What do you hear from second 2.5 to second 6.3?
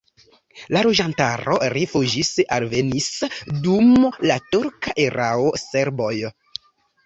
alvenis dum la turka erao serboj.